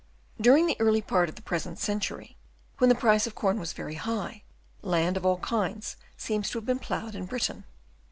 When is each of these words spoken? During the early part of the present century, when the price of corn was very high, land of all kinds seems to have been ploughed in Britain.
During 0.41 0.65
the 0.65 0.75
early 0.81 1.03
part 1.03 1.29
of 1.29 1.35
the 1.35 1.43
present 1.43 1.77
century, 1.77 2.35
when 2.79 2.89
the 2.89 2.95
price 2.95 3.27
of 3.27 3.35
corn 3.35 3.59
was 3.59 3.73
very 3.73 3.93
high, 3.93 4.41
land 4.81 5.15
of 5.15 5.27
all 5.27 5.37
kinds 5.37 5.95
seems 6.17 6.49
to 6.49 6.57
have 6.57 6.65
been 6.65 6.79
ploughed 6.79 7.13
in 7.13 7.27
Britain. 7.27 7.65